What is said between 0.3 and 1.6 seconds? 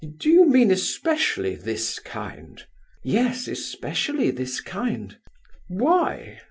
you mean especially